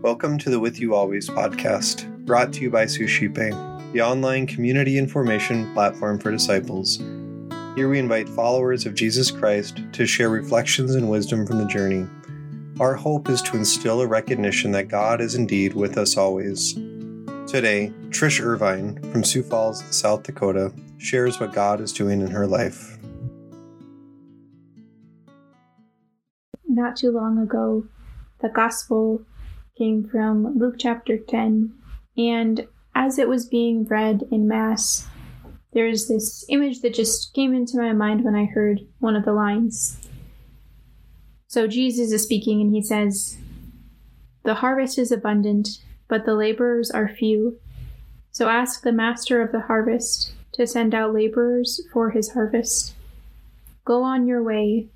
Welcome 0.00 0.38
to 0.38 0.48
the 0.48 0.58
With 0.58 0.80
You 0.80 0.94
Always 0.94 1.28
podcast, 1.28 2.24
brought 2.24 2.50
to 2.54 2.62
you 2.62 2.70
by 2.70 2.86
Suscipe, 2.86 3.34
the 3.92 4.00
online 4.00 4.46
community 4.46 4.96
information 4.96 5.70
platform 5.74 6.18
for 6.18 6.30
disciples. 6.30 6.96
Here 7.74 7.90
we 7.90 7.98
invite 7.98 8.26
followers 8.30 8.86
of 8.86 8.94
Jesus 8.94 9.30
Christ 9.30 9.82
to 9.92 10.06
share 10.06 10.30
reflections 10.30 10.94
and 10.94 11.10
wisdom 11.10 11.46
from 11.46 11.58
the 11.58 11.66
journey. 11.66 12.06
Our 12.80 12.94
hope 12.94 13.28
is 13.28 13.42
to 13.42 13.56
instill 13.58 14.00
a 14.00 14.06
recognition 14.06 14.72
that 14.72 14.88
God 14.88 15.20
is 15.20 15.34
indeed 15.34 15.74
with 15.74 15.98
us 15.98 16.16
always. 16.16 16.72
Today, 17.46 17.92
Trish 18.08 18.42
Irvine 18.42 18.98
from 19.12 19.24
Sioux 19.24 19.42
Falls, 19.42 19.84
South 19.94 20.22
Dakota, 20.22 20.72
shares 20.96 21.38
what 21.38 21.52
God 21.52 21.82
is 21.82 21.92
doing 21.92 22.22
in 22.22 22.30
her 22.30 22.46
life. 22.46 22.96
Not 26.66 26.96
too 26.96 27.10
long 27.10 27.38
ago, 27.38 27.86
the 28.40 28.48
gospel 28.48 29.22
came 29.76 30.08
from 30.08 30.58
Luke 30.58 30.76
chapter 30.78 31.18
10, 31.18 31.72
and 32.16 32.66
as 32.94 33.18
it 33.18 33.28
was 33.28 33.46
being 33.46 33.84
read 33.84 34.22
in 34.30 34.48
Mass, 34.48 35.06
there's 35.72 36.08
this 36.08 36.44
image 36.48 36.80
that 36.80 36.94
just 36.94 37.34
came 37.34 37.54
into 37.54 37.76
my 37.76 37.92
mind 37.92 38.24
when 38.24 38.34
I 38.34 38.46
heard 38.46 38.80
one 38.98 39.16
of 39.16 39.24
the 39.24 39.32
lines. 39.32 39.98
So 41.48 41.66
Jesus 41.66 42.12
is 42.12 42.22
speaking, 42.22 42.60
and 42.60 42.74
he 42.74 42.82
says, 42.82 43.36
The 44.44 44.54
harvest 44.54 44.98
is 44.98 45.12
abundant, 45.12 45.68
but 46.08 46.24
the 46.24 46.34
laborers 46.34 46.90
are 46.90 47.08
few. 47.08 47.58
So 48.30 48.48
ask 48.48 48.82
the 48.82 48.92
master 48.92 49.42
of 49.42 49.52
the 49.52 49.60
harvest 49.60 50.32
to 50.52 50.66
send 50.66 50.94
out 50.94 51.14
laborers 51.14 51.80
for 51.92 52.10
his 52.10 52.30
harvest. 52.30 52.94
Go 53.84 54.02
on 54.02 54.26
your 54.26 54.42
way. 54.42 54.88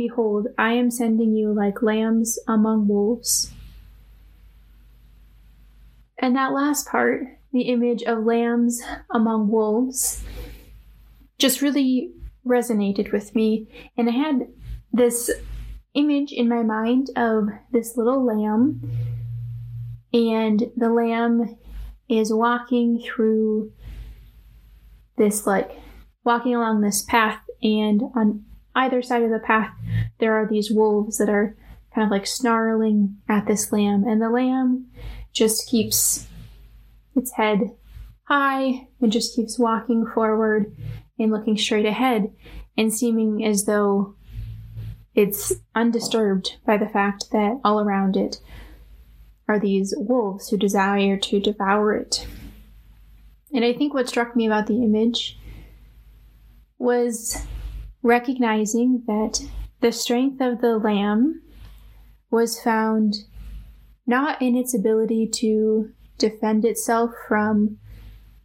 Behold, 0.00 0.46
I 0.56 0.72
am 0.72 0.90
sending 0.90 1.34
you 1.34 1.52
like 1.52 1.82
lambs 1.82 2.38
among 2.48 2.88
wolves. 2.88 3.52
And 6.16 6.34
that 6.36 6.54
last 6.54 6.88
part, 6.88 7.26
the 7.52 7.64
image 7.64 8.02
of 8.04 8.24
lambs 8.24 8.80
among 9.10 9.48
wolves, 9.48 10.24
just 11.36 11.60
really 11.60 12.12
resonated 12.46 13.12
with 13.12 13.34
me. 13.34 13.68
And 13.94 14.08
I 14.08 14.12
had 14.12 14.48
this 14.90 15.30
image 15.92 16.32
in 16.32 16.48
my 16.48 16.62
mind 16.62 17.10
of 17.14 17.50
this 17.70 17.98
little 17.98 18.24
lamb, 18.24 18.80
and 20.14 20.62
the 20.78 20.88
lamb 20.88 21.58
is 22.08 22.32
walking 22.32 23.04
through 23.04 23.70
this, 25.18 25.46
like, 25.46 25.72
walking 26.24 26.54
along 26.54 26.80
this 26.80 27.02
path, 27.02 27.42
and 27.62 28.00
on 28.16 28.46
either 28.74 29.02
side 29.02 29.22
of 29.22 29.30
the 29.30 29.38
path, 29.38 29.70
there 30.18 30.34
are 30.34 30.46
these 30.46 30.70
wolves 30.70 31.18
that 31.18 31.28
are 31.28 31.56
kind 31.94 32.04
of 32.04 32.10
like 32.10 32.26
snarling 32.26 33.16
at 33.28 33.46
this 33.46 33.72
lamb, 33.72 34.04
and 34.06 34.20
the 34.20 34.30
lamb 34.30 34.86
just 35.32 35.68
keeps 35.68 36.26
its 37.16 37.32
head 37.32 37.60
high 38.24 38.86
and 39.00 39.10
just 39.10 39.34
keeps 39.34 39.58
walking 39.58 40.06
forward 40.06 40.74
and 41.18 41.32
looking 41.32 41.58
straight 41.58 41.86
ahead 41.86 42.32
and 42.76 42.94
seeming 42.94 43.44
as 43.44 43.64
though 43.64 44.14
it's 45.14 45.52
undisturbed 45.74 46.56
by 46.64 46.76
the 46.76 46.88
fact 46.88 47.26
that 47.32 47.60
all 47.64 47.80
around 47.80 48.16
it 48.16 48.38
are 49.48 49.58
these 49.58 49.92
wolves 49.96 50.48
who 50.48 50.56
desire 50.56 51.16
to 51.16 51.40
devour 51.40 51.92
it. 51.92 52.26
And 53.52 53.64
I 53.64 53.72
think 53.72 53.92
what 53.92 54.08
struck 54.08 54.36
me 54.36 54.46
about 54.46 54.68
the 54.68 54.82
image 54.82 55.36
was 56.78 57.44
recognizing 58.02 59.02
that 59.06 59.40
the 59.80 59.92
strength 59.92 60.40
of 60.40 60.60
the 60.60 60.78
lamb 60.78 61.42
was 62.30 62.60
found 62.60 63.14
not 64.06 64.40
in 64.40 64.56
its 64.56 64.74
ability 64.74 65.28
to 65.32 65.90
defend 66.18 66.64
itself 66.64 67.10
from 67.28 67.78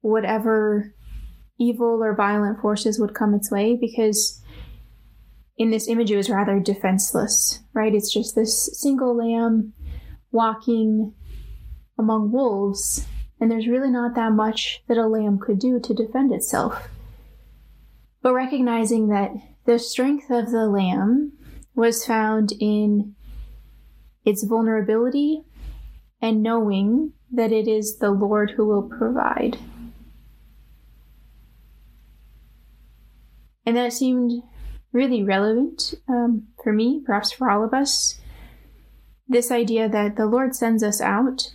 whatever 0.00 0.94
evil 1.58 2.02
or 2.02 2.14
violent 2.14 2.60
forces 2.60 2.98
would 2.98 3.14
come 3.14 3.34
its 3.34 3.50
way, 3.50 3.76
because 3.80 4.42
in 5.56 5.70
this 5.70 5.88
image 5.88 6.10
it 6.10 6.16
was 6.16 6.28
rather 6.28 6.60
defenseless, 6.60 7.60
right? 7.72 7.94
It's 7.94 8.12
just 8.12 8.34
this 8.34 8.78
single 8.80 9.16
lamb 9.16 9.72
walking 10.30 11.14
among 11.98 12.30
wolves, 12.30 13.06
and 13.40 13.50
there's 13.50 13.66
really 13.66 13.90
not 13.90 14.14
that 14.14 14.32
much 14.32 14.82
that 14.86 14.98
a 14.98 15.06
lamb 15.06 15.38
could 15.38 15.58
do 15.58 15.80
to 15.80 15.94
defend 15.94 16.32
itself. 16.32 16.88
But 18.26 18.34
recognizing 18.34 19.06
that 19.10 19.30
the 19.66 19.78
strength 19.78 20.30
of 20.30 20.50
the 20.50 20.66
lamb 20.66 21.34
was 21.76 22.04
found 22.04 22.50
in 22.58 23.14
its 24.24 24.42
vulnerability 24.42 25.44
and 26.20 26.42
knowing 26.42 27.12
that 27.30 27.52
it 27.52 27.68
is 27.68 27.98
the 27.98 28.10
Lord 28.10 28.54
who 28.56 28.66
will 28.66 28.82
provide. 28.82 29.58
And 33.64 33.76
that 33.76 33.92
seemed 33.92 34.42
really 34.90 35.22
relevant 35.22 35.94
um, 36.08 36.48
for 36.64 36.72
me, 36.72 37.04
perhaps 37.06 37.30
for 37.30 37.48
all 37.48 37.62
of 37.62 37.72
us. 37.72 38.18
This 39.28 39.52
idea 39.52 39.88
that 39.88 40.16
the 40.16 40.26
Lord 40.26 40.56
sends 40.56 40.82
us 40.82 41.00
out, 41.00 41.52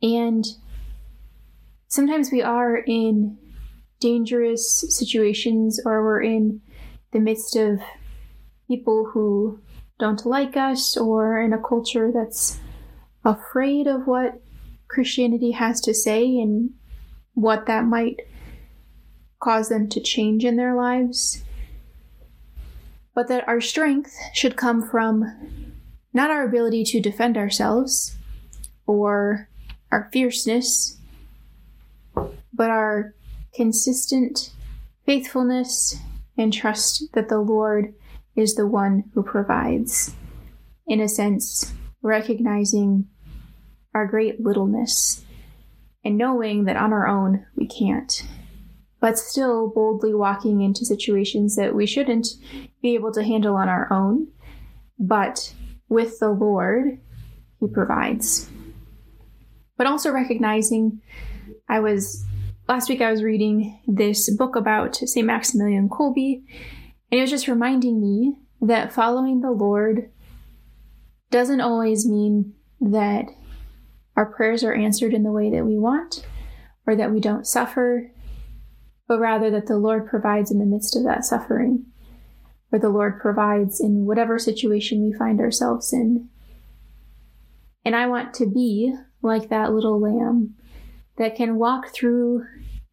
and 0.00 0.46
sometimes 1.88 2.32
we 2.32 2.40
are 2.40 2.78
in 2.78 3.36
dangerous 4.00 4.84
situations 4.88 5.80
or 5.84 6.04
we're 6.04 6.22
in 6.22 6.60
the 7.12 7.20
midst 7.20 7.56
of 7.56 7.80
people 8.68 9.10
who 9.12 9.60
don't 9.98 10.26
like 10.26 10.56
us 10.56 10.96
or 10.96 11.40
in 11.40 11.52
a 11.52 11.62
culture 11.62 12.10
that's 12.12 12.58
afraid 13.24 13.86
of 13.86 14.06
what 14.06 14.40
Christianity 14.88 15.52
has 15.52 15.80
to 15.82 15.94
say 15.94 16.24
and 16.24 16.70
what 17.34 17.66
that 17.66 17.84
might 17.84 18.20
cause 19.40 19.68
them 19.68 19.88
to 19.88 20.00
change 20.00 20.44
in 20.44 20.56
their 20.56 20.74
lives. 20.74 21.42
But 23.14 23.28
that 23.28 23.48
our 23.48 23.60
strength 23.60 24.14
should 24.34 24.56
come 24.56 24.88
from 24.88 25.72
not 26.12 26.30
our 26.30 26.44
ability 26.44 26.84
to 26.84 27.00
defend 27.00 27.36
ourselves 27.36 28.16
or 28.86 29.48
our 29.90 30.08
fierceness, 30.12 30.98
but 32.14 32.70
our 32.70 33.14
consistent 33.56 34.52
faithfulness 35.06 35.96
and 36.36 36.52
trust 36.52 37.04
that 37.14 37.28
the 37.28 37.40
Lord 37.40 37.94
is 38.36 38.54
the 38.54 38.66
one 38.66 39.04
who 39.14 39.22
provides. 39.22 40.14
In 40.86 41.00
a 41.00 41.08
sense, 41.08 41.72
recognizing 42.02 43.08
our 43.94 44.06
great 44.06 44.40
littleness 44.40 45.24
and 46.04 46.18
knowing 46.18 46.64
that 46.64 46.76
on 46.76 46.92
our 46.92 47.08
own 47.08 47.46
we 47.56 47.66
can't, 47.66 48.22
but 49.00 49.18
still 49.18 49.72
boldly 49.74 50.14
walking 50.14 50.60
into 50.60 50.84
situations 50.84 51.56
that 51.56 51.74
we 51.74 51.86
shouldn't 51.86 52.28
be 52.82 52.94
able 52.94 53.12
to 53.12 53.24
handle 53.24 53.56
on 53.56 53.68
our 53.68 53.90
own, 53.92 54.28
but 54.98 55.54
with 55.88 56.18
the 56.18 56.30
Lord, 56.30 57.00
He 57.58 57.66
provides. 57.66 58.48
But 59.78 59.86
also 59.86 60.10
recognizing, 60.10 61.00
I 61.68 61.80
was 61.80 62.24
last 62.68 62.88
week 62.88 63.00
I 63.00 63.10
was 63.10 63.22
reading 63.22 63.80
this 63.86 64.34
book 64.34 64.56
about 64.56 64.96
St. 64.96 65.26
Maximilian 65.26 65.88
Kolbe, 65.88 66.42
and 67.10 67.18
it 67.18 67.20
was 67.20 67.30
just 67.30 67.48
reminding 67.48 68.00
me 68.00 68.36
that 68.60 68.92
following 68.92 69.40
the 69.40 69.52
Lord 69.52 70.10
doesn't 71.30 71.60
always 71.60 72.06
mean 72.06 72.54
that 72.80 73.26
our 74.16 74.26
prayers 74.26 74.64
are 74.64 74.74
answered 74.74 75.14
in 75.14 75.22
the 75.22 75.32
way 75.32 75.50
that 75.50 75.64
we 75.64 75.78
want 75.78 76.26
or 76.86 76.96
that 76.96 77.12
we 77.12 77.20
don't 77.20 77.46
suffer, 77.46 78.10
but 79.06 79.20
rather 79.20 79.50
that 79.50 79.66
the 79.66 79.76
Lord 79.76 80.08
provides 80.08 80.50
in 80.50 80.58
the 80.58 80.66
midst 80.66 80.96
of 80.96 81.04
that 81.04 81.24
suffering, 81.24 81.86
or 82.72 82.78
the 82.78 82.88
Lord 82.88 83.20
provides 83.20 83.80
in 83.80 84.06
whatever 84.06 84.38
situation 84.38 85.02
we 85.02 85.16
find 85.16 85.40
ourselves 85.40 85.92
in. 85.92 86.28
And 87.84 87.94
I 87.94 88.06
want 88.06 88.34
to 88.34 88.46
be 88.46 88.94
like 89.22 89.48
that 89.50 89.72
little 89.72 90.00
lamb 90.00 90.54
that 91.18 91.36
can 91.36 91.56
walk 91.56 91.88
through 91.88 92.44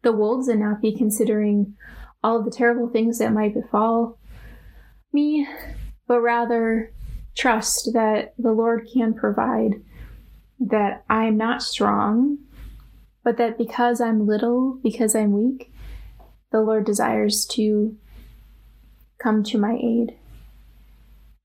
the 0.02 0.12
wolves 0.12 0.48
and 0.48 0.60
not 0.60 0.80
be 0.80 0.96
considering 0.96 1.74
all 2.22 2.42
the 2.42 2.50
terrible 2.50 2.88
things 2.88 3.18
that 3.18 3.32
might 3.32 3.54
befall 3.54 4.18
me, 5.12 5.46
but 6.06 6.20
rather 6.20 6.92
trust 7.36 7.90
that 7.92 8.34
the 8.38 8.52
Lord 8.52 8.88
can 8.92 9.14
provide 9.14 9.82
that 10.60 11.04
I'm 11.10 11.36
not 11.36 11.62
strong, 11.62 12.38
but 13.22 13.36
that 13.38 13.58
because 13.58 14.00
I'm 14.00 14.26
little, 14.26 14.78
because 14.82 15.14
I'm 15.14 15.32
weak, 15.32 15.72
the 16.52 16.60
Lord 16.60 16.86
desires 16.86 17.44
to 17.52 17.96
come 19.18 19.42
to 19.44 19.58
my 19.58 19.74
aid. 19.74 20.16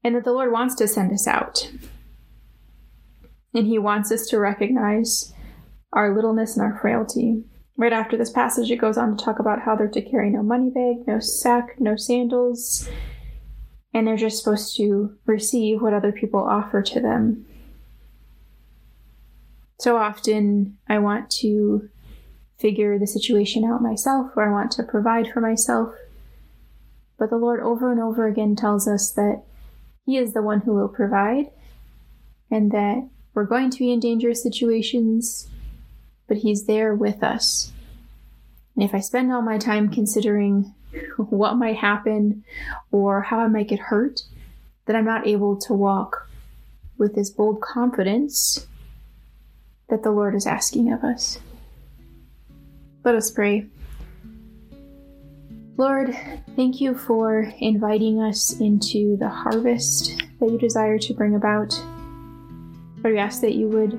And 0.03 0.15
that 0.15 0.23
the 0.23 0.31
Lord 0.31 0.51
wants 0.51 0.75
to 0.75 0.87
send 0.87 1.11
us 1.11 1.27
out. 1.27 1.71
And 3.53 3.67
He 3.67 3.79
wants 3.79 4.11
us 4.11 4.27
to 4.27 4.39
recognize 4.39 5.33
our 5.93 6.15
littleness 6.15 6.55
and 6.55 6.65
our 6.65 6.79
frailty. 6.79 7.43
Right 7.77 7.93
after 7.93 8.17
this 8.17 8.29
passage, 8.29 8.69
it 8.69 8.77
goes 8.77 8.97
on 8.97 9.15
to 9.15 9.23
talk 9.23 9.39
about 9.39 9.61
how 9.61 9.75
they're 9.75 9.87
to 9.87 10.01
carry 10.01 10.29
no 10.29 10.43
money 10.43 10.69
bag, 10.69 11.07
no 11.07 11.19
sack, 11.19 11.79
no 11.79 11.95
sandals, 11.95 12.89
and 13.93 14.05
they're 14.05 14.17
just 14.17 14.43
supposed 14.43 14.75
to 14.77 15.17
receive 15.25 15.81
what 15.81 15.93
other 15.93 16.11
people 16.11 16.41
offer 16.41 16.81
to 16.81 16.99
them. 16.99 17.45
So 19.79 19.95
often 19.95 20.77
I 20.87 20.99
want 20.99 21.31
to 21.39 21.89
figure 22.57 22.99
the 22.99 23.07
situation 23.07 23.63
out 23.63 23.81
myself 23.81 24.31
or 24.35 24.43
I 24.43 24.51
want 24.51 24.71
to 24.71 24.83
provide 24.83 25.29
for 25.29 25.39
myself. 25.39 25.95
But 27.17 27.29
the 27.29 27.37
Lord 27.37 27.61
over 27.61 27.91
and 27.91 28.01
over 28.01 28.27
again 28.27 28.55
tells 28.55 28.87
us 28.87 29.11
that 29.11 29.43
He 30.05 30.17
is 30.17 30.33
the 30.33 30.41
one 30.41 30.61
who 30.61 30.73
will 30.73 30.89
provide 30.89 31.45
and 32.51 32.71
that 32.71 33.07
we're 33.33 33.45
going 33.45 33.69
to 33.69 33.79
be 33.79 33.91
in 33.91 33.99
dangerous 33.99 34.43
situations, 34.43 35.47
but 36.29 36.37
He's 36.37 36.65
there 36.65 36.95
with 36.95 37.21
us. 37.21 37.73
And 38.75 38.85
if 38.85 38.95
I 38.95 39.01
spend 39.01 39.33
all 39.33 39.41
my 39.41 39.57
time 39.57 39.89
considering 39.89 40.73
what 41.17 41.57
might 41.57 41.75
happen 41.75 42.45
or 42.91 43.23
how 43.23 43.39
I 43.39 43.47
might 43.47 43.67
get 43.67 43.79
hurt, 43.79 44.21
then 44.85 44.95
I'm 44.95 45.05
not 45.05 45.27
able 45.27 45.57
to 45.57 45.73
walk 45.73 46.29
with 46.97 47.15
this 47.15 47.29
bold 47.29 47.59
confidence 47.59 48.67
that 49.89 50.03
the 50.03 50.11
Lord 50.11 50.35
is 50.35 50.47
asking 50.47 50.93
of 50.93 51.03
us. 51.03 51.39
Let 53.03 53.15
us 53.15 53.31
pray. 53.31 53.65
Lord, 55.77 56.15
thank 56.55 56.81
you 56.81 56.93
for 56.93 57.53
inviting 57.59 58.21
us 58.21 58.59
into 58.59 59.15
the 59.17 59.29
harvest 59.29 60.21
that 60.39 60.51
you 60.51 60.57
desire 60.57 60.97
to 60.99 61.13
bring 61.13 61.35
about. 61.35 61.73
Lord, 63.01 63.13
we 63.13 63.17
ask 63.17 63.41
that 63.41 63.55
you 63.55 63.67
would 63.69 63.97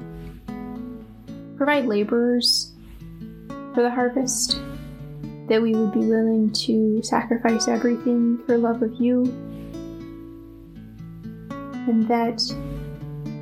provide 1.61 1.85
laborers 1.85 2.73
for 3.75 3.83
the 3.83 3.91
harvest, 3.91 4.59
that 5.47 5.61
we 5.61 5.75
would 5.75 5.93
be 5.93 5.99
willing 5.99 6.51
to 6.53 7.03
sacrifice 7.03 7.69
everything 7.69 8.39
for 8.47 8.57
love 8.57 8.81
of 8.81 8.95
you, 8.99 9.25
and 11.87 12.09
that 12.09 12.41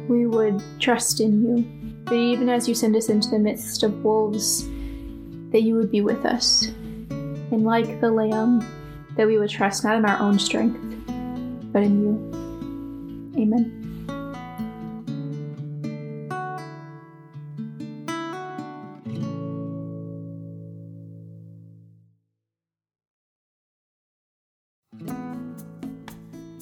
we 0.09 0.27
would 0.27 0.61
trust 0.81 1.21
in 1.21 1.41
you 1.45 1.65
that 2.07 2.15
even 2.17 2.49
as 2.49 2.67
you 2.67 2.75
send 2.75 2.97
us 2.97 3.09
into 3.09 3.29
the 3.29 3.39
midst 3.39 3.85
of 3.85 4.03
wolves, 4.03 4.67
that 5.53 5.63
you 5.63 5.77
would 5.77 5.93
be 5.93 6.01
with 6.01 6.27
us. 6.27 6.67
And 7.11 7.63
like 7.63 8.01
the 8.01 8.11
lamb, 8.11 8.67
that 9.15 9.29
we 9.29 9.39
would 9.39 9.51
trust 9.51 9.85
not 9.85 9.97
in 9.97 10.05
our 10.05 10.19
own 10.19 10.41
strength, 10.41 10.81
but 11.73 11.85
in 11.85 12.03
you. 12.03 13.41
Amen. 13.41 13.78